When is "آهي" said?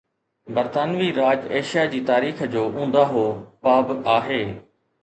4.19-4.43